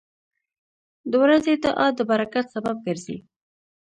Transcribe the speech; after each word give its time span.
•د 1.09 1.13
ورځې 1.23 1.53
دعا 1.63 1.87
د 1.97 1.99
برکت 2.11 2.45
سبب 2.55 2.75
ګرځي. 2.87 3.17